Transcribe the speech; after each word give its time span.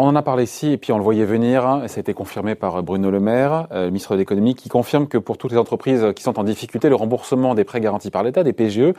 On 0.00 0.04
en 0.04 0.14
a 0.14 0.22
parlé 0.22 0.44
ici, 0.44 0.70
et 0.70 0.76
puis 0.76 0.92
on 0.92 0.96
le 0.96 1.02
voyait 1.02 1.24
venir, 1.24 1.80
et 1.82 1.88
ça 1.88 1.98
a 1.98 2.00
été 2.02 2.14
confirmé 2.14 2.54
par 2.54 2.84
Bruno 2.84 3.10
Le 3.10 3.18
Maire, 3.18 3.66
euh, 3.72 3.86
ministre 3.86 4.12
de 4.12 4.20
l'économie, 4.20 4.54
qui 4.54 4.68
confirme 4.68 5.08
que 5.08 5.18
pour 5.18 5.38
toutes 5.38 5.50
les 5.50 5.58
entreprises 5.58 6.12
qui 6.14 6.22
sont 6.22 6.38
en 6.38 6.44
difficulté, 6.44 6.88
le 6.88 6.94
remboursement 6.94 7.56
des 7.56 7.64
prêts 7.64 7.80
garantis 7.80 8.12
par 8.12 8.22
l'État, 8.22 8.44
des 8.44 8.52
PGE, 8.52 8.78
euh, 8.78 8.92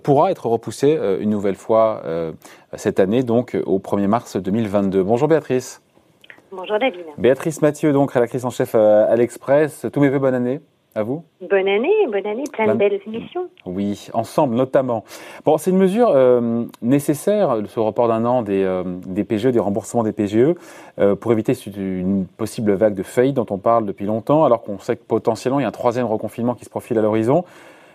pourra 0.00 0.30
être 0.30 0.46
repoussé 0.46 0.96
euh, 0.96 1.18
une 1.18 1.30
nouvelle 1.30 1.56
fois 1.56 2.02
cette 2.74 3.00
année, 3.00 3.24
donc 3.24 3.56
au 3.66 3.80
1er 3.80 4.06
mars 4.06 4.36
2022. 4.36 5.02
Bonjour 5.02 5.26
Béatrice. 5.26 5.82
Bonjour 6.52 6.78
David. 6.78 7.04
Béatrice 7.18 7.60
Mathieu, 7.60 7.92
donc 7.92 8.12
rédactrice 8.12 8.44
en 8.44 8.50
chef 8.50 8.76
à 8.76 9.14
l'Express. 9.16 9.86
Tous 9.92 9.98
mes 9.98 10.08
voeux, 10.08 10.20
bonne 10.20 10.34
année. 10.34 10.60
À 10.96 11.02
vous 11.02 11.24
Bonne 11.40 11.66
année, 11.66 12.06
bonne 12.06 12.26
année, 12.26 12.44
plein 12.52 12.68
de 12.68 12.78
belles 12.78 13.00
émissions. 13.04 13.48
Oui, 13.66 14.08
ensemble 14.12 14.54
notamment. 14.54 15.02
Bon, 15.44 15.58
c'est 15.58 15.72
une 15.72 15.76
mesure 15.76 16.10
euh, 16.10 16.64
nécessaire, 16.82 17.56
ce 17.66 17.80
report 17.80 18.06
d'un 18.06 18.24
an 18.24 18.42
des, 18.42 18.62
euh, 18.62 18.84
des, 18.84 19.24
PGE, 19.24 19.48
des 19.48 19.58
remboursements 19.58 20.04
des 20.04 20.12
PGE, 20.12 20.54
euh, 21.00 21.16
pour 21.16 21.32
éviter 21.32 21.52
une 21.76 22.26
possible 22.26 22.72
vague 22.74 22.94
de 22.94 23.02
faillite 23.02 23.34
dont 23.34 23.46
on 23.50 23.58
parle 23.58 23.86
depuis 23.86 24.06
longtemps, 24.06 24.44
alors 24.44 24.62
qu'on 24.62 24.78
sait 24.78 24.94
que 24.94 25.02
potentiellement 25.02 25.58
il 25.58 25.62
y 25.62 25.66
a 25.66 25.68
un 25.68 25.72
troisième 25.72 26.06
reconfinement 26.06 26.54
qui 26.54 26.64
se 26.64 26.70
profile 26.70 26.96
à 26.98 27.02
l'horizon. 27.02 27.44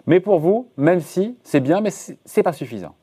Mais 0.06 0.20
pour 0.20 0.40
vous, 0.40 0.68
même 0.76 1.00
si 1.00 1.38
c'est 1.44 1.62
bien, 1.62 1.80
mais 1.80 1.92
c'est 1.92 2.44
pas 2.44 2.54
suffisant. 2.54 2.96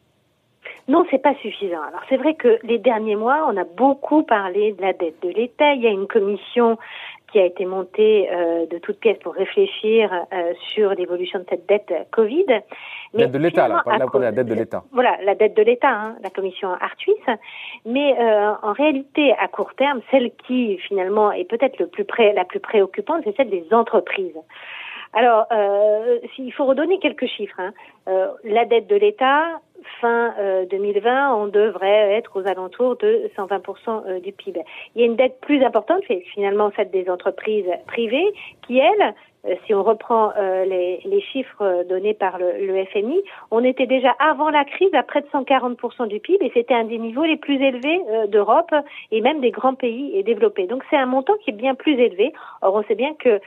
Non, 0.88 1.04
c'est 1.10 1.22
pas 1.22 1.34
suffisant. 1.36 1.82
Alors 1.88 2.02
c'est 2.08 2.16
vrai 2.16 2.34
que 2.34 2.58
les 2.62 2.78
derniers 2.78 3.16
mois, 3.16 3.48
on 3.50 3.56
a 3.56 3.64
beaucoup 3.64 4.22
parlé 4.22 4.72
de 4.72 4.82
la 4.82 4.92
dette 4.92 5.20
de 5.22 5.30
l'État. 5.30 5.72
Il 5.72 5.82
y 5.82 5.86
a 5.86 5.90
une 5.90 6.06
commission 6.06 6.78
qui 7.36 7.42
a 7.42 7.44
été 7.44 7.66
montée 7.66 8.30
euh, 8.32 8.64
de 8.64 8.78
toutes 8.78 8.98
pièces 8.98 9.18
pour 9.18 9.34
réfléchir 9.34 10.10
euh, 10.32 10.54
sur 10.72 10.94
l'évolution 10.94 11.38
de 11.40 11.44
cette 11.50 11.68
dette 11.68 11.92
Covid. 12.10 12.46
Mais 13.12 13.24
dette 13.24 13.32
de 13.32 13.38
l'État, 13.38 13.68
là, 13.68 13.82
la 13.86 14.32
dette 14.32 14.46
de 14.46 14.54
l'État. 14.54 14.82
Voilà, 14.90 15.18
la 15.22 15.34
dette 15.34 15.54
de 15.54 15.62
l'État, 15.62 15.90
hein, 15.90 16.16
la 16.22 16.30
commission 16.30 16.72
Artuis. 16.80 17.12
Mais 17.84 18.18
euh, 18.18 18.52
en 18.62 18.72
réalité, 18.72 19.34
à 19.38 19.48
court 19.48 19.74
terme, 19.74 20.00
celle 20.10 20.30
qui 20.46 20.78
finalement 20.78 21.30
est 21.30 21.44
peut-être 21.44 21.78
le 21.78 21.88
plus 21.88 22.06
la 22.34 22.46
plus 22.46 22.60
préoccupante, 22.60 23.20
c'est 23.24 23.36
celle 23.36 23.50
des 23.50 23.66
entreprises. 23.70 24.40
Alors, 25.12 25.46
euh, 25.52 26.18
il 26.38 26.52
faut 26.54 26.64
redonner 26.64 26.98
quelques 26.98 27.26
chiffres. 27.26 27.60
Hein. 27.60 27.72
Euh, 28.08 28.28
la 28.44 28.64
dette 28.64 28.86
de 28.86 28.96
l'État, 28.96 29.60
fin 30.00 30.34
2020, 30.70 31.10
euh, 31.10 31.34
on 31.36 31.46
devrait 31.46 32.14
être 32.14 32.40
aux 32.40 32.46
alentours 32.46 32.96
de 32.96 33.30
120% 33.36 34.06
euh, 34.06 34.20
du 34.20 34.32
PIB. 34.32 34.60
Il 34.94 35.00
y 35.00 35.04
a 35.04 35.06
une 35.06 35.16
dette 35.16 35.40
plus 35.40 35.62
importante, 35.64 36.02
c'est 36.08 36.20
finalement 36.32 36.70
celle 36.76 36.90
des 36.90 37.08
entreprises 37.08 37.66
privées, 37.86 38.32
qui, 38.66 38.78
elles, 38.78 39.14
euh, 39.46 39.54
si 39.64 39.74
on 39.74 39.82
reprend 39.82 40.32
les, 40.36 41.00
les, 41.04 41.20
chiffres 41.20 41.84
donnés 41.88 42.14
par 42.14 42.38
le, 42.38 42.66
le, 42.66 42.84
FMI, 42.86 43.22
on 43.50 43.62
était 43.62 43.86
déjà 43.86 44.10
avant 44.18 44.50
la 44.50 44.64
crise 44.64 44.92
à 44.94 45.02
près 45.02 45.20
de 45.20 45.26
140% 45.28 46.08
du 46.08 46.18
PIB 46.20 46.44
et 46.44 46.50
c'était 46.52 46.74
un 46.74 46.84
des 46.84 46.98
niveaux 46.98 47.24
les 47.24 47.36
plus 47.36 47.62
élevés 47.62 48.00
d'Europe 48.28 48.74
et 49.12 49.20
même 49.20 49.40
des 49.40 49.50
grands 49.50 49.74
pays 49.74 50.22
développés. 50.24 50.66
Donc 50.66 50.82
c'est 50.90 50.96
un 50.96 51.06
montant 51.06 51.34
qui 51.44 51.50
est 51.50 51.52
bien 51.52 51.74
plus 51.74 51.94
élevé. 51.94 52.32
Or 52.62 52.74
on 52.74 52.82
sait 52.84 52.96
bien 52.96 53.14
que 53.14 53.40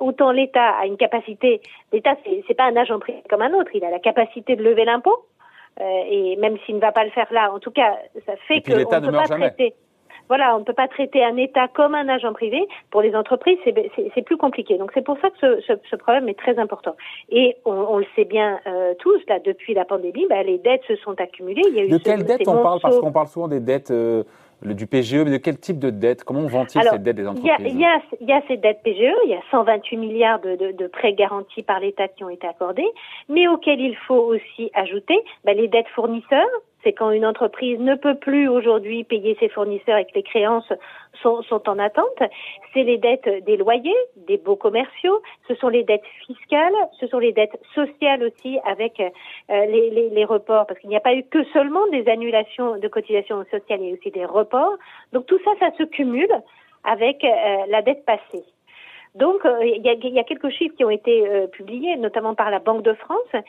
autant 0.00 0.32
l'État 0.32 0.70
a 0.70 0.86
une 0.86 0.96
capacité, 0.96 1.60
l'État 1.92 2.16
c'est 2.24 2.54
pas 2.54 2.64
un 2.64 2.76
agent 2.76 2.98
privé 2.98 3.22
comme 3.30 3.42
un 3.42 3.54
autre, 3.54 3.70
il 3.74 3.84
a 3.84 3.90
la 3.90 4.00
capacité 4.00 4.56
de 4.56 4.62
lever 4.62 4.84
l'impôt, 4.84 5.24
euh, 5.33 5.33
et 5.80 6.36
même 6.36 6.56
s'il 6.64 6.76
ne 6.76 6.80
va 6.80 6.92
pas 6.92 7.04
le 7.04 7.10
faire 7.10 7.26
là, 7.32 7.52
en 7.52 7.58
tout 7.58 7.70
cas, 7.70 7.96
ça 8.26 8.34
fait 8.48 8.60
qu'on 8.62 8.76
ne 8.78 8.84
peut 8.84 9.12
pas 9.12 9.26
traiter. 9.26 9.74
Voilà, 10.28 10.56
on 10.56 10.60
ne 10.60 10.64
peut 10.64 10.72
pas 10.72 10.88
traiter 10.88 11.22
un 11.22 11.36
État 11.36 11.68
comme 11.68 11.94
un 11.94 12.08
agent 12.08 12.32
privé. 12.32 12.66
Pour 12.90 13.02
les 13.02 13.14
entreprises, 13.14 13.58
c'est 13.64 14.22
plus 14.22 14.36
compliqué. 14.36 14.78
Donc 14.78 14.90
c'est 14.94 15.04
pour 15.04 15.18
ça 15.20 15.28
que 15.30 15.36
ce, 15.38 15.60
ce, 15.66 15.72
ce, 15.90 15.96
problème 15.96 16.28
est 16.28 16.38
très 16.38 16.58
important. 16.58 16.96
Et 17.28 17.56
on, 17.64 17.72
on 17.72 17.98
le 17.98 18.06
sait 18.16 18.24
bien 18.24 18.58
euh, 18.66 18.94
tous, 18.98 19.20
là, 19.28 19.38
depuis 19.38 19.74
la 19.74 19.84
pandémie, 19.84 20.26
bah, 20.28 20.42
les 20.42 20.58
dettes 20.58 20.82
se 20.88 20.96
sont 20.96 21.20
accumulées. 21.20 21.62
Il 21.68 21.74
y 21.74 21.80
a 21.80 21.84
eu 21.84 21.88
de 21.88 21.98
quelles 21.98 22.24
dettes 22.24 22.48
on 22.48 22.62
parle? 22.62 22.80
Parce 22.80 22.98
qu'on 22.98 23.12
parle 23.12 23.28
souvent 23.28 23.48
des 23.48 23.60
dettes 23.60 23.90
euh, 23.90 24.24
du 24.72 24.86
PGE, 24.86 25.16
mais 25.16 25.30
de 25.30 25.36
quel 25.36 25.58
type 25.58 25.78
de 25.78 25.90
dette? 25.90 26.24
Comment 26.24 26.46
vont-ils 26.46 26.82
ces 26.82 26.98
dettes 26.98 27.16
des 27.16 27.26
entreprises? 27.26 27.52
Il 27.60 27.76
y, 27.76 28.24
y, 28.24 28.32
a 28.32 28.42
ces 28.48 28.56
dettes 28.56 28.80
PGE, 28.82 29.12
il 29.24 29.30
y 29.30 29.34
a 29.34 29.42
128 29.50 29.96
milliards 29.98 30.40
de, 30.40 30.56
de, 30.56 30.72
de 30.72 30.86
prêts 30.86 31.12
garantis 31.12 31.62
par 31.62 31.80
l'État 31.80 32.08
qui 32.08 32.24
ont 32.24 32.30
été 32.30 32.46
accordés, 32.46 32.88
mais 33.28 33.46
auxquels 33.46 33.80
il 33.80 33.96
faut 34.06 34.14
aussi 34.14 34.70
ajouter 34.72 35.18
ben, 35.44 35.56
les 35.56 35.68
dettes 35.68 35.88
fournisseurs, 35.94 36.48
c'est 36.84 36.92
quand 36.92 37.10
une 37.10 37.26
entreprise 37.26 37.78
ne 37.80 37.94
peut 37.94 38.14
plus 38.14 38.46
aujourd'hui 38.48 39.02
payer 39.02 39.36
ses 39.40 39.48
fournisseurs 39.48 39.96
et 39.96 40.04
que 40.04 40.14
les 40.14 40.22
créances 40.22 40.70
sont, 41.22 41.42
en 41.66 41.78
attente. 41.78 42.22
C'est 42.72 42.82
les 42.82 42.98
dettes 42.98 43.28
des 43.44 43.56
loyers, 43.56 43.96
des 44.16 44.36
baux 44.36 44.56
commerciaux, 44.56 45.22
ce 45.48 45.54
sont 45.54 45.68
les 45.68 45.82
dettes 45.82 46.04
fiscales, 46.26 46.74
ce 47.00 47.06
sont 47.06 47.18
les 47.18 47.32
dettes 47.32 47.58
sociales 47.74 48.22
aussi 48.22 48.58
avec 48.64 49.00
euh, 49.00 49.10
les, 49.48 50.24
reports, 50.24 50.66
parce 50.66 50.78
qu'il 50.80 50.90
n'y 50.90 50.96
a 50.96 51.00
pas 51.00 51.14
eu 51.14 51.24
que 51.24 51.42
seulement 51.52 51.86
des 51.88 52.08
annulations 52.08 52.78
de 52.78 52.88
cotisations 52.88 53.44
sociales, 53.50 53.80
il 53.80 53.88
y 53.88 53.90
a 53.90 53.94
aussi 53.94 54.10
des 54.10 54.24
reports. 54.24 54.76
Donc 55.12 55.26
tout 55.26 55.38
ça, 55.44 55.52
ça 55.58 55.76
se 55.76 55.84
cumule 55.84 56.32
avec 56.84 57.24
euh, 57.24 57.28
la 57.68 57.82
dette 57.82 58.04
passée. 58.04 58.44
Donc, 59.14 59.44
euh, 59.44 59.64
il 59.64 59.82
y, 59.82 60.18
a, 60.18 60.24
quelques 60.24 60.50
chiffres 60.50 60.74
qui 60.76 60.84
ont 60.84 60.90
été 60.90 61.46
publiés, 61.52 61.96
notamment 61.96 62.34
par 62.34 62.50
la 62.50 62.58
Banque 62.58 62.82
de 62.82 62.94
France, 62.94 63.44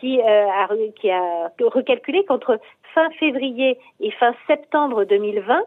qui, 0.00 0.20
euh, 0.20 0.46
a, 0.48 0.68
qui 1.00 1.10
a 1.10 1.50
recalculé 1.60 2.24
qu'entre 2.24 2.58
fin 2.94 3.10
février 3.18 3.78
et 4.00 4.10
fin 4.12 4.34
septembre 4.46 5.04
2020, 5.04 5.62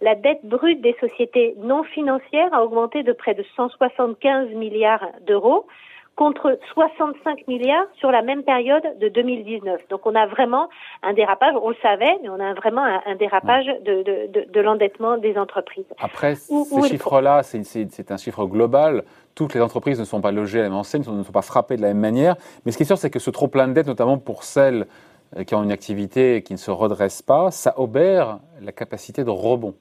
la 0.00 0.14
dette 0.14 0.44
brute 0.44 0.80
des 0.80 0.96
sociétés 1.00 1.54
non 1.58 1.84
financières 1.84 2.52
a 2.52 2.64
augmenté 2.64 3.02
de 3.02 3.12
près 3.12 3.34
de 3.34 3.44
175 3.56 4.50
milliards 4.50 5.06
d'euros, 5.26 5.66
contre 6.16 6.58
65 6.74 7.46
milliards 7.48 7.86
sur 7.98 8.10
la 8.10 8.22
même 8.22 8.42
période 8.42 8.82
de 9.00 9.08
2019. 9.08 9.80
Donc 9.90 10.06
on 10.06 10.14
a 10.14 10.26
vraiment 10.26 10.68
un 11.02 11.12
dérapage, 11.12 11.54
on 11.60 11.70
le 11.70 11.76
savait, 11.82 12.16
mais 12.22 12.28
on 12.28 12.40
a 12.40 12.54
vraiment 12.54 12.84
un, 12.84 13.14
dérapage 13.16 13.66
de, 13.84 14.02
de, 14.02 14.50
de, 14.50 14.60
l'endettement 14.60 15.16
des 15.18 15.36
entreprises. 15.36 15.84
Après, 15.98 16.36
ces 16.36 16.82
chiffres-là, 16.88 17.42
c'est 17.42 18.10
un 18.10 18.16
chiffre 18.16 18.46
global. 18.46 19.04
Toutes 19.34 19.54
les 19.54 19.60
entreprises 19.60 19.98
ne 19.98 20.04
sont 20.04 20.20
pas 20.20 20.30
logées 20.30 20.60
à 20.60 20.62
la 20.62 20.68
même 20.68 20.78
enseigne, 20.78 21.02
ne 21.06 21.22
sont 21.22 21.32
pas 21.32 21.42
frappées 21.42 21.76
de 21.76 21.82
la 21.82 21.88
même 21.88 21.98
manière. 21.98 22.36
Mais 22.64 22.72
ce 22.72 22.76
qui 22.76 22.84
est 22.84 22.86
sûr, 22.86 22.98
c'est 22.98 23.10
que 23.10 23.18
ce 23.18 23.30
trop 23.30 23.48
plein 23.48 23.66
de 23.66 23.72
dettes, 23.72 23.88
notamment 23.88 24.18
pour 24.18 24.44
celles 24.44 24.86
euh, 25.36 25.44
qui 25.44 25.54
ont 25.54 25.62
une 25.62 25.72
activité 25.72 26.42
qui 26.42 26.52
ne 26.52 26.58
se 26.58 26.70
redresse 26.70 27.22
pas, 27.22 27.50
ça 27.50 27.74
obère 27.78 28.38
la 28.60 28.72
capacité 28.72 29.24
de 29.24 29.30
rebond. 29.30 29.74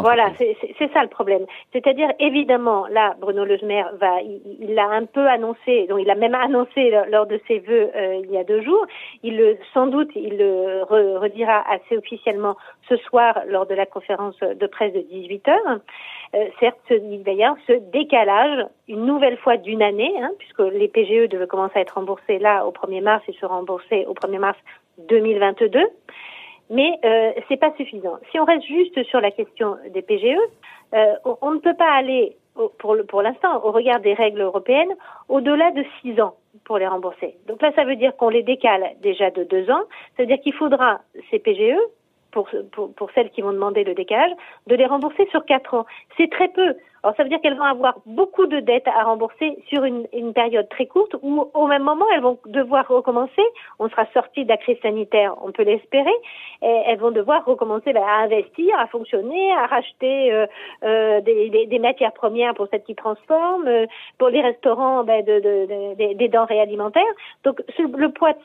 Voilà, 0.00 0.30
c'est 0.38 0.92
ça 0.92 1.02
le 1.02 1.08
problème. 1.08 1.46
C'est-à-dire, 1.72 2.08
évidemment, 2.18 2.86
là, 2.88 3.14
Bruno 3.20 3.44
Le 3.44 3.58
Maire 3.64 3.90
va, 4.00 4.20
il 4.22 4.74
l'a 4.74 4.88
un 4.88 5.04
peu 5.04 5.26
annoncé, 5.26 5.86
donc 5.88 6.00
il 6.00 6.10
a 6.10 6.14
même 6.14 6.34
annoncé 6.34 6.92
lors 7.10 7.26
de 7.26 7.40
ses 7.48 7.58
vœux 7.58 7.90
euh, 7.94 8.20
il 8.24 8.30
y 8.30 8.38
a 8.38 8.44
deux 8.44 8.62
jours. 8.62 8.86
Il 9.22 9.36
le, 9.36 9.58
sans 9.74 9.86
doute, 9.86 10.10
il 10.14 10.38
le 10.38 10.82
redira 10.84 11.64
assez 11.70 11.96
officiellement 11.96 12.56
ce 12.88 12.96
soir 12.96 13.40
lors 13.48 13.66
de 13.66 13.74
la 13.74 13.86
conférence 13.86 14.38
de 14.38 14.66
presse 14.66 14.92
de 14.92 15.00
18 15.00 15.48
heures. 15.48 15.78
Euh, 16.34 16.46
certes, 16.60 16.78
il 16.90 17.22
va 17.22 17.32
y 17.32 17.44
avoir 17.44 17.58
ce 17.66 17.72
décalage 17.92 18.66
une 18.88 19.04
nouvelle 19.04 19.36
fois 19.38 19.56
d'une 19.56 19.82
année, 19.82 20.14
hein, 20.20 20.30
puisque 20.38 20.60
les 20.60 20.88
PGE 20.88 21.28
devaient 21.28 21.46
commencer 21.46 21.78
à 21.78 21.80
être 21.80 21.94
remboursés 21.94 22.38
là 22.38 22.66
au 22.66 22.72
1er 22.72 23.02
mars 23.02 23.22
et 23.28 23.32
se 23.32 23.46
rembourser 23.46 24.06
au 24.06 24.14
1er 24.14 24.38
mars 24.38 24.58
2022 25.08 25.80
mais 26.70 26.98
euh, 27.04 27.32
c'est 27.48 27.56
pas 27.56 27.72
suffisant. 27.76 28.18
Si 28.30 28.38
on 28.40 28.44
reste 28.44 28.66
juste 28.66 29.02
sur 29.04 29.20
la 29.20 29.30
question 29.30 29.76
des 29.90 30.02
PGE, 30.02 30.38
euh, 30.94 31.14
on, 31.40 31.52
ne 31.52 31.58
peut 31.58 31.74
pas 31.74 31.90
aller 31.90 32.36
pour, 32.78 33.22
l'instant, 33.22 33.64
au 33.64 33.72
regard 33.72 34.00
des 34.00 34.14
règles 34.14 34.42
européennes, 34.42 34.94
au-delà 35.28 35.70
de 35.70 35.84
six 36.00 36.20
ans 36.20 36.34
pour 36.64 36.78
les 36.78 36.86
rembourser. 36.86 37.36
Donc 37.46 37.62
là, 37.62 37.72
ça 37.74 37.84
veut 37.84 37.96
dire 37.96 38.14
qu'on 38.16 38.28
les 38.28 38.42
décale 38.42 38.84
déjà 39.00 39.30
de 39.30 39.44
deux 39.44 39.70
ans. 39.70 39.82
Ça 40.16 40.22
veut 40.22 40.26
dire 40.26 40.40
qu'il 40.40 40.52
faudra 40.52 41.00
ces 41.30 41.38
PGE 41.38 41.78
pour, 42.30 42.48
celles 43.14 43.30
qui 43.30 43.42
vont 43.42 43.52
demander 43.52 43.84
le 43.84 43.94
décalage, 43.94 44.32
de 44.66 44.74
les 44.74 44.86
rembourser 44.86 45.26
sur 45.30 45.44
quatre 45.44 45.74
ans. 45.74 45.86
C'est 46.16 46.30
très 46.30 46.48
peu. 46.48 46.74
Alors 47.02 47.16
ça 47.16 47.24
veut 47.24 47.28
dire 47.28 47.40
qu'elles 47.40 47.56
vont 47.56 47.64
avoir 47.64 47.94
beaucoup 48.06 48.46
de 48.46 48.60
dettes 48.60 48.86
à 48.86 49.02
rembourser 49.02 49.58
sur 49.68 49.84
une, 49.84 50.06
une, 50.12 50.32
période 50.32 50.68
très 50.68 50.86
courte 50.86 51.16
où 51.20 51.50
au 51.52 51.66
même 51.66 51.82
moment 51.82 52.06
elles 52.14 52.22
vont 52.22 52.38
devoir 52.46 52.86
recommencer. 52.86 53.42
On 53.80 53.88
sera 53.88 54.06
sorti 54.14 54.44
de 54.44 54.48
la 54.48 54.56
crise 54.56 54.78
sanitaire, 54.82 55.34
on 55.42 55.50
peut 55.50 55.64
l'espérer. 55.64 56.14
Elles 56.60 56.98
vont 56.98 57.10
devoir 57.10 57.44
recommencer 57.44 57.92
ben, 57.92 58.04
à 58.04 58.22
investir, 58.22 58.78
à 58.78 58.86
fonctionner, 58.86 59.52
à 59.52 59.66
racheter 59.66 60.32
euh, 60.32 60.46
euh, 60.84 61.20
des, 61.22 61.50
des, 61.50 61.66
des, 61.66 61.78
matières 61.80 62.12
premières 62.12 62.54
pour 62.54 62.68
celles 62.68 62.84
qui 62.84 62.94
transforment, 62.94 63.66
euh, 63.66 63.86
pour 64.18 64.28
les 64.28 64.40
restaurants 64.40 65.02
ben, 65.02 65.24
de, 65.24 65.40
de, 65.40 65.94
de, 65.98 66.14
des 66.14 66.28
denrées 66.28 66.60
alimentaires. 66.60 67.02
Donc 67.42 67.60
le 67.78 68.12
poids 68.12 68.32
de 68.32 68.38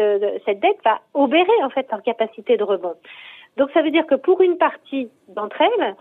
euh, 0.00 0.38
cette 0.44 0.60
dette 0.60 0.78
va 0.84 1.00
obérer 1.14 1.64
en 1.64 1.70
fait 1.70 1.86
leur 1.90 2.02
capacité 2.02 2.56
de 2.56 2.62
rebond. 2.62 2.94
Donc 3.56 3.70
ça 3.72 3.82
veut 3.82 3.90
dire 3.90 4.06
que 4.06 4.14
pour 4.14 4.40
une 4.42 4.58
partie 4.58 5.08
d'entre 5.28 5.60
elles, 5.60 5.96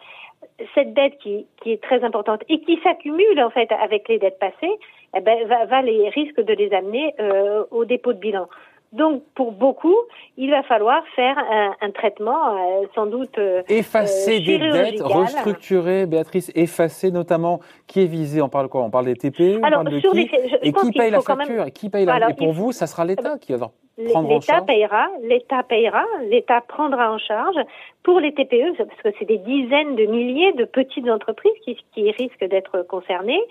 cette 0.74 0.94
dette 0.94 1.18
qui, 1.20 1.46
est 1.66 1.82
très 1.82 2.04
importante 2.04 2.42
et 2.50 2.60
qui 2.62 2.80
s'accumule 2.84 3.42
en 3.42 3.50
fait 3.50 3.72
avec 3.72 4.08
les 4.08 4.20
dettes 4.20 4.40
passées, 4.40 4.76
eh 5.16 5.22
ben, 5.22 5.48
va, 5.48 5.82
les 5.82 6.10
risque 6.10 6.42
de 6.42 6.54
les 6.54 6.74
amener 6.74 7.14
euh, 7.20 7.64
au 7.72 7.86
dépôt 7.86 8.14
de 8.14 8.20
bilan. 8.20 8.48
Donc, 8.96 9.24
pour 9.36 9.52
beaucoup, 9.52 9.96
il 10.38 10.50
va 10.52 10.64
falloir 10.64 11.04
faire 11.18 11.38
un, 11.38 11.76
un 11.82 11.92
traitement, 11.92 12.56
euh, 12.56 12.86
sans 12.96 13.08
doute 13.08 13.38
euh, 13.38 13.62
effacer 13.68 14.40
des 14.40 14.58
dettes, 14.58 15.02
restructurer, 15.02 16.06
Béatrice, 16.06 16.50
effacer 16.56 17.12
notamment 17.12 17.60
qui 17.88 18.04
est 18.04 18.06
visé. 18.06 18.42
On 18.42 18.48
parle 18.48 18.70
quoi? 18.70 18.84
On 18.84 18.90
parle 18.90 19.06
des 19.06 19.16
TPE, 19.16 19.58
on 19.58 19.62
parle 19.62 19.90
de 19.90 20.00
qui 20.00 20.30
Et 20.62 20.72
qui 20.72 20.92
paye 20.94 21.12
la 21.12 21.20
facture? 21.20 21.66
Et 21.66 21.72
qui 21.72 21.90
paye 21.90 22.06
la 22.06 22.30
Et 22.30 22.36
pour 22.36 22.54
vous, 22.54 22.72
ça 22.72 22.88
sera 22.88 23.04
l'État 23.04 23.38
qui 23.38 23.54
va 23.54 23.72
L'État 23.98 24.62
payera, 24.62 25.08
l'État 25.24 25.64
payera, 25.64 26.04
l'État 26.30 26.62
prendra 26.62 27.14
en 27.14 27.18
charge 27.18 27.56
pour 28.04 28.20
les 28.20 28.34
TPE, 28.34 28.78
parce 28.78 29.02
que 29.02 29.10
c'est 29.20 29.26
des 29.26 29.38
dizaines 29.38 29.96
de 29.96 30.06
milliers 30.06 30.54
de 30.54 30.66
petites 30.66 31.08
entreprises 31.10 31.54
qui, 31.64 31.78
qui 31.94 32.12
risquent 32.12 32.46
d'être 32.46 32.82
concernées. 32.88 33.42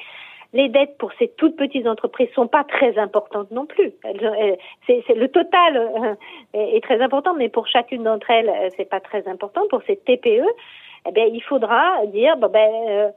Les 0.55 0.69
dettes 0.69 0.97
pour 0.99 1.13
ces 1.19 1.29
toutes 1.37 1.57
petites 1.57 1.89
entreprises 1.89 2.31
sont 2.33 2.47
pas 2.47 2.63
très 2.63 2.97
importantes 2.97 3.51
non 3.51 3.67
plus. 3.67 3.93
C'est, 4.87 5.05
le 5.15 5.27
total 5.27 5.77
euh, 5.77 6.15
est, 6.55 6.83
très 6.83 7.03
important, 7.03 7.35
mais 7.35 7.49
pour 7.49 7.67
chacune 7.67 8.05
d'entre 8.05 8.31
elles, 8.31 8.49
euh, 8.49 8.69
c'est 8.77 8.89
pas 8.89 9.01
très 9.01 9.27
important. 9.27 9.63
Pour 9.69 9.83
ces 9.83 9.97
TPE, 9.97 10.47
eh 11.09 11.13
bien, 11.13 11.25
il 11.25 11.43
faudra 11.43 12.07
dire, 12.07 12.37
bon, 12.37 12.49
ben, 12.49 12.71
euh, 12.89 13.11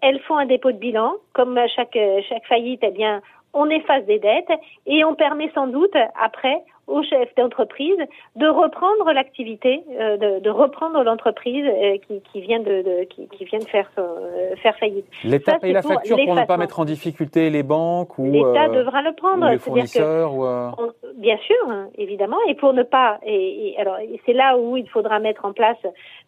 elles 0.00 0.20
font 0.20 0.36
un 0.36 0.46
dépôt 0.46 0.70
de 0.70 0.78
bilan, 0.78 1.14
comme 1.32 1.60
chaque 1.74 1.98
chaque 2.28 2.46
faillite, 2.46 2.80
eh 2.84 2.92
bien, 2.92 3.20
on 3.52 3.68
efface 3.68 4.04
des 4.04 4.20
dettes 4.20 4.52
et 4.86 5.04
on 5.04 5.16
permet 5.16 5.50
sans 5.54 5.66
doute 5.66 5.96
après 6.22 6.62
au 6.86 7.02
chef 7.02 7.34
d'entreprise 7.34 7.98
de 8.36 8.46
reprendre 8.46 9.12
l'activité, 9.12 9.82
euh, 9.98 10.16
de, 10.16 10.40
de, 10.40 10.50
reprendre 10.50 11.02
l'entreprise 11.02 11.64
euh, 11.66 11.98
qui, 12.06 12.22
qui, 12.32 12.40
vient 12.40 12.60
de, 12.60 12.82
de 12.82 13.04
qui, 13.04 13.28
qui, 13.28 13.44
vient 13.44 13.58
de 13.58 13.64
faire 13.64 13.90
euh, 13.98 14.54
faire 14.62 14.76
faillite. 14.78 15.06
L'État 15.24 15.58
paye 15.58 15.72
la 15.72 15.82
facture 15.82 16.16
pour 16.24 16.34
ne 16.34 16.44
pas 16.44 16.56
mettre 16.56 16.78
en 16.78 16.84
difficulté 16.84 17.50
les 17.50 17.64
banques 17.64 18.18
ou 18.18 18.30
l'État 18.30 18.68
devra 18.68 19.02
le 19.02 19.12
prendre. 19.14 19.46
Ou 19.46 19.50
les 19.50 19.58
fournisseurs 19.58 20.32
bien 21.16 21.38
sûr, 21.38 21.56
hein, 21.70 21.88
évidemment, 21.96 22.36
et 22.46 22.54
pour 22.54 22.72
ne 22.72 22.82
pas 22.82 23.18
et, 23.24 23.70
et 23.70 23.78
alors 23.80 23.96
c'est 24.24 24.32
là 24.32 24.58
où 24.58 24.76
il 24.76 24.88
faudra 24.88 25.18
mettre 25.18 25.44
en 25.44 25.52
place 25.52 25.78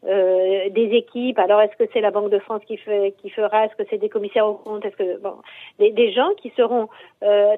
des 0.03 0.89
équipes. 0.93 1.39
Alors 1.39 1.61
est-ce 1.61 1.77
que 1.77 1.89
c'est 1.93 2.01
la 2.01 2.11
Banque 2.11 2.31
de 2.31 2.39
France 2.39 2.63
qui 2.67 2.79
fait 2.79 3.15
qui 3.23 3.31
fera? 3.31 3.67
Est-ce 3.67 3.77
que 3.77 3.85
c'est 3.91 3.99
des 3.99 4.09
commissaires 4.09 4.47
aux 4.47 4.55
comptes? 4.55 4.85
Est-ce 4.85 4.97
que 4.97 5.21
bon 5.21 5.35
des, 5.79 5.93
des 5.93 6.13
gens 6.13 6.31
qui 6.41 6.53
seront 6.57 6.89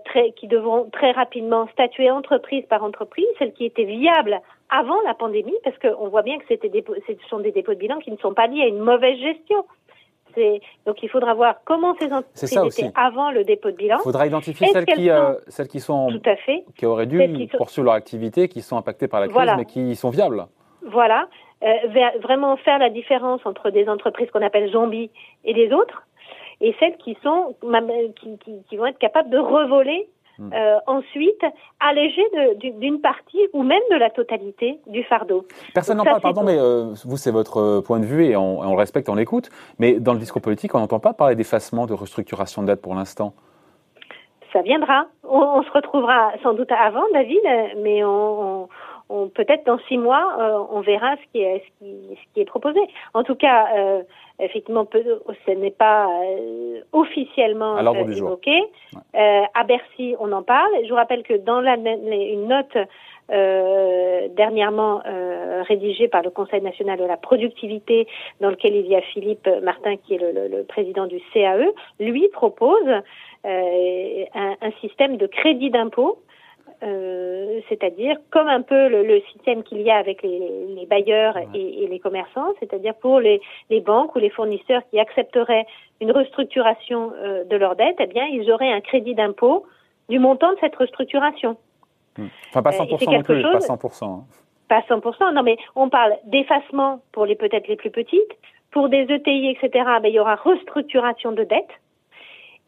très 0.04 0.32
qui 0.32 0.48
devront 0.48 0.88
très 0.90 1.12
rapidement 1.12 1.66
statuer 1.72 2.10
entreprise 2.10 2.64
par 2.68 2.82
entreprise 2.82 2.89
entreprise, 2.90 3.26
celle 3.38 3.52
qui 3.52 3.64
était 3.64 3.88
viable 4.00 4.34
avant 4.68 5.00
la 5.06 5.14
pandémie, 5.14 5.58
parce 5.64 5.78
qu'on 5.78 6.08
voit 6.08 6.22
bien 6.28 6.38
que 6.38 6.44
c'était 6.48 6.68
des, 6.68 6.84
ce 7.06 7.28
sont 7.28 7.40
des 7.40 7.52
dépôts 7.52 7.74
de 7.74 7.78
bilan 7.84 7.98
qui 8.04 8.10
ne 8.10 8.18
sont 8.18 8.34
pas 8.34 8.46
liés 8.46 8.62
à 8.62 8.66
une 8.66 8.84
mauvaise 8.90 9.18
gestion. 9.18 9.64
Donc 10.86 11.02
il 11.02 11.08
faudra 11.08 11.34
voir 11.34 11.56
comment 11.64 11.94
ces 11.98 12.12
entreprises 12.12 12.78
étaient 12.78 12.92
avant 12.94 13.30
le 13.30 13.42
dépôt 13.42 13.70
de 13.70 13.76
bilan. 13.76 13.96
Il 14.00 14.02
faudra 14.02 14.26
identifier 14.26 14.68
celles, 14.68 14.86
qui, 14.86 15.10
euh, 15.10 15.34
celles 15.48 15.68
qui 15.68 15.80
sont 15.80 16.08
tout 16.08 16.28
à 16.28 16.36
fait, 16.36 16.64
qui 16.76 16.86
auraient 16.86 17.06
dû 17.06 17.48
poursuivre 17.56 17.86
leur 17.86 17.94
activité, 17.94 18.48
qui 18.48 18.62
sont 18.62 18.76
impactées 18.76 19.08
par 19.08 19.20
la 19.20 19.28
crise, 19.28 19.52
mais 19.56 19.64
qui 19.64 19.96
sont 19.96 20.10
viables. 20.10 20.46
Voilà, 20.82 21.28
euh, 21.64 21.72
vraiment 22.22 22.56
faire 22.58 22.78
la 22.78 22.90
différence 22.90 23.44
entre 23.44 23.70
des 23.70 23.88
entreprises 23.88 24.30
qu'on 24.30 24.42
appelle 24.42 24.70
zombies 24.70 25.10
et 25.44 25.52
les 25.52 25.72
autres, 25.72 26.06
et 26.60 26.74
celles 26.78 26.96
qui 26.98 27.16
sont 27.24 27.56
qui, 28.20 28.38
qui 28.68 28.76
vont 28.76 28.86
être 28.86 28.98
capables 28.98 29.30
de 29.30 29.38
revoler. 29.38 30.08
Euh, 30.40 30.78
ensuite 30.86 31.42
alléger 31.80 32.22
d'une 32.62 33.00
partie 33.00 33.40
ou 33.52 33.62
même 33.62 33.82
de 33.90 33.96
la 33.96 34.08
totalité 34.08 34.78
du 34.86 35.04
fardeau. 35.04 35.46
Personne 35.74 35.98
n'en 35.98 36.04
parle, 36.04 36.20
pardon, 36.20 36.42
mais 36.42 36.58
euh, 36.58 36.94
vous, 37.04 37.18
c'est 37.18 37.30
votre 37.30 37.58
euh, 37.58 37.80
point 37.82 38.00
de 38.00 38.06
vue 38.06 38.24
et 38.24 38.36
on, 38.36 38.60
on 38.60 38.70
le 38.70 38.78
respecte, 38.78 39.08
on 39.10 39.14
l'écoute. 39.14 39.50
Mais 39.78 40.00
dans 40.00 40.14
le 40.14 40.18
discours 40.18 40.40
politique, 40.40 40.74
on 40.74 40.78
n'entend 40.78 40.98
pas 40.98 41.12
parler 41.12 41.34
d'effacement, 41.34 41.86
de 41.86 41.92
restructuration 41.92 42.62
de 42.62 42.68
dette 42.68 42.80
pour 42.80 42.94
l'instant. 42.94 43.34
Ça 44.52 44.62
viendra. 44.62 45.06
On, 45.24 45.62
se 45.62 45.70
retrouvera 45.72 46.32
sans 46.42 46.54
doute 46.54 46.72
avant, 46.72 47.04
David, 47.12 47.40
mais 47.82 48.02
on, 48.02 48.62
on 48.62 48.68
peut-être 49.34 49.64
dans 49.66 49.78
six 49.88 49.98
mois, 49.98 50.66
on 50.70 50.80
verra 50.80 51.16
ce 51.16 51.32
qui 51.32 51.42
est, 51.42 51.58
ce 51.58 51.84
qui, 51.84 51.94
ce 52.14 52.34
qui 52.34 52.40
est 52.40 52.44
proposé. 52.44 52.80
En 53.14 53.22
tout 53.22 53.34
cas, 53.34 54.02
effectivement, 54.42 54.86
ce 54.92 55.50
n'est 55.50 55.70
pas 55.70 56.08
euh, 56.08 56.80
officiellement 56.92 57.76
euh, 57.76 58.10
évoqué. 58.10 58.62
Euh, 59.14 59.42
à 59.54 59.64
Bercy, 59.64 60.14
on 60.18 60.32
en 60.32 60.42
parle. 60.42 60.70
Je 60.84 60.88
vous 60.88 60.96
rappelle 60.96 61.22
que 61.22 61.34
dans 61.34 61.60
la, 61.60 61.76
une 61.76 62.48
note 62.48 62.76
dernièrement 64.34 65.02
rédigée 65.68 66.08
par 66.08 66.22
le 66.22 66.30
Conseil 66.30 66.62
national 66.62 66.98
de 66.98 67.04
la 67.04 67.16
productivité, 67.16 68.08
dans 68.40 68.50
lequel 68.50 68.74
il 68.74 68.88
y 68.88 68.96
a 68.96 69.00
Philippe 69.02 69.48
Martin, 69.62 69.94
qui 69.98 70.14
est 70.14 70.18
le, 70.18 70.64
président 70.64 71.06
du 71.06 71.20
CAE, 71.32 71.70
lui 72.00 72.26
propose 72.32 72.88
un, 73.44 74.56
un, 74.60 74.70
système 74.80 75.16
de 75.16 75.28
crédit 75.28 75.70
d'impôt 75.70 76.18
euh, 76.82 77.60
c'est-à-dire 77.68 78.16
comme 78.30 78.48
un 78.48 78.62
peu 78.62 78.88
le, 78.88 79.20
système 79.32 79.62
qu'il 79.62 79.82
y 79.82 79.90
a 79.90 79.96
avec 79.96 80.22
les, 80.22 80.86
bailleurs 80.88 81.36
et, 81.54 81.86
les 81.86 81.98
commerçants, 81.98 82.54
c'est-à-dire 82.58 82.94
pour 82.94 83.20
les, 83.20 83.40
banques 83.84 84.14
ou 84.16 84.18
les 84.18 84.30
fournisseurs 84.30 84.82
qui 84.90 84.98
accepteraient 84.98 85.66
une 86.00 86.10
restructuration 86.10 87.12
euh, 87.16 87.44
de 87.44 87.56
leur 87.56 87.76
dette, 87.76 87.96
eh 87.98 88.06
bien, 88.06 88.24
ils 88.26 88.50
auraient 88.50 88.72
un 88.72 88.80
crédit 88.80 89.14
d'impôt 89.14 89.66
du 90.08 90.18
montant 90.18 90.52
de 90.52 90.58
cette 90.60 90.76
restructuration. 90.76 91.56
Hmm. 92.16 92.26
Enfin, 92.48 92.62
pas 92.62 92.70
100% 92.70 92.82
euh, 92.82 93.12
non 93.12 93.22
plus, 93.22 93.42
pas 93.42 93.58
100%. 93.58 94.04
Hein. 94.04 94.24
Pas 94.68 94.80
100%, 94.80 95.34
non 95.34 95.42
mais 95.42 95.58
on 95.76 95.88
parle 95.88 96.16
d'effacement 96.24 97.00
pour 97.12 97.26
les 97.26 97.34
peut-être 97.34 97.68
les 97.68 97.76
plus 97.76 97.90
petites, 97.90 98.32
pour 98.70 98.88
des 98.88 99.02
ETI, 99.02 99.48
etc., 99.50 99.84
ben, 100.00 100.08
il 100.08 100.14
y 100.14 100.20
aura 100.20 100.36
restructuration 100.36 101.32
de 101.32 101.44
dette, 101.44 101.70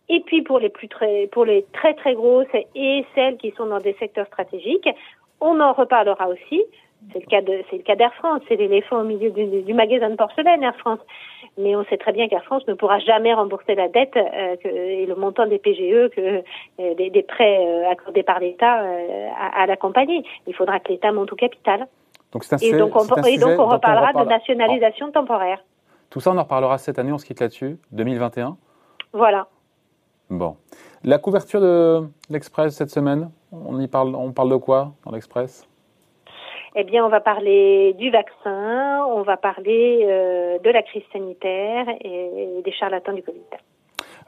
et 0.09 0.21
puis 0.21 0.43
pour 0.43 0.59
les 0.59 0.69
plus 0.69 0.89
très, 0.89 1.27
pour 1.29 1.45
les 1.45 1.65
très 1.73 1.95
très 1.95 2.15
grosses 2.15 2.47
et 2.75 3.05
celles 3.15 3.37
qui 3.37 3.53
sont 3.53 3.67
dans 3.67 3.79
des 3.79 3.95
secteurs 3.95 4.27
stratégiques, 4.27 4.89
on 5.41 5.61
en 5.61 5.73
reparlera 5.73 6.29
aussi. 6.29 6.63
C'est 7.13 7.19
le 7.19 7.27
cas 7.27 7.41
de, 7.41 7.65
c'est 7.69 7.79
le 7.79 7.83
cas 7.83 7.97
d'Air 7.97 8.15
France. 8.15 8.43
C'est 8.49 8.55
l'éléphant 8.55 9.01
au 9.01 9.05
milieu 9.05 9.31
du, 9.31 9.75
magasin 9.75 10.11
de 10.11 10.15
porcelaine, 10.15 10.63
Air 10.63 10.77
France. 10.77 11.01
Mais 11.59 11.75
on 11.75 11.85
sait 11.87 11.97
très 11.97 12.13
bien 12.13 12.29
qu'Air 12.29 12.45
France 12.45 12.67
ne 12.69 12.75
pourra 12.75 13.01
jamais 13.01 13.35
rembourser 13.35 13.75
la 13.75 13.89
dette 13.89 14.17
euh, 14.17 14.57
et 14.65 15.05
le 15.05 15.15
montant 15.17 15.47
des 15.47 15.59
PGE 15.59 16.11
que 16.15 16.43
euh, 16.81 16.95
des, 16.95 17.23
prêts 17.27 17.59
euh, 17.61 17.91
accordés 17.91 18.23
par 18.23 18.39
l'État 18.39 18.85
à, 19.37 19.67
la 19.67 19.77
compagnie. 19.77 20.25
Il 20.47 20.55
faudra 20.55 20.79
que 20.79 20.89
l'État 20.89 21.11
monte 21.11 21.33
au 21.33 21.37
capital. 21.37 21.89
Donc 22.31 22.45
c'est 22.45 22.55
un 22.55 22.59
et, 22.59 22.79
donc 22.79 22.95
on, 22.95 23.23
et 23.25 23.37
donc 23.37 23.59
on 23.59 23.67
reparlera 23.67 24.13
de 24.13 24.29
nationalisation 24.29 25.11
temporaire. 25.11 25.63
Tout 26.09 26.21
ça, 26.21 26.31
on 26.31 26.39
en 26.39 26.45
reparlera 26.45 26.79
cette 26.79 26.99
année. 26.99 27.13
On 27.13 27.19
se 27.19 27.27
quitte 27.27 27.41
là-dessus. 27.41 27.79
2021. 27.91 28.57
Voilà. 29.13 29.49
Bon. 30.31 30.57
La 31.05 31.19
couverture 31.19 31.61
de 31.61 32.09
l'Express 32.31 32.75
cette 32.75 32.91
semaine, 32.91 33.31
on, 33.51 33.81
y 33.81 33.89
parle, 33.89 34.15
on 34.15 34.33
parle 34.33 34.51
de 34.51 34.57
quoi 34.57 34.93
dans 35.05 35.13
l'Express? 35.13 35.67
Eh 36.75 36.85
bien, 36.85 37.05
on 37.05 37.09
va 37.09 37.21
parler 37.21 37.93
du 37.99 38.11
vaccin, 38.11 39.05
on 39.11 39.23
va 39.23 39.37
parler 39.37 40.07
euh, 40.09 40.59
de 40.59 40.71
la 40.71 40.83
crise 40.83 41.03
sanitaire 41.13 41.87
et 42.01 42.63
des 42.65 42.73
charlatans 42.73 43.13
du 43.13 43.23
Covid. 43.23 43.41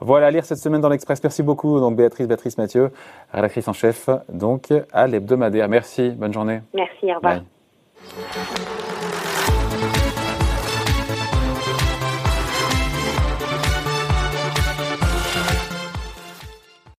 Voilà 0.00 0.26
à 0.26 0.30
lire 0.30 0.44
cette 0.44 0.58
semaine 0.58 0.80
dans 0.80 0.88
l'Express. 0.90 1.22
Merci 1.22 1.42
beaucoup, 1.42 1.80
donc 1.80 1.96
Béatrice, 1.96 2.26
Béatrice 2.26 2.58
Mathieu, 2.58 2.90
rédactrice 3.32 3.68
en 3.68 3.72
chef, 3.72 4.10
donc 4.28 4.72
à 4.92 5.06
l'hebdomadaire. 5.06 5.68
Merci, 5.68 6.10
bonne 6.10 6.34
journée. 6.34 6.60
Merci, 6.74 7.06
au 7.12 7.16
revoir. 7.16 7.40